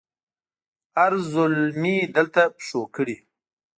[0.97, 3.17] هر زلمي دلته پښو کړي